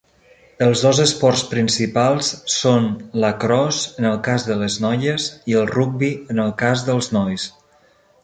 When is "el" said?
4.13-4.17, 5.61-5.71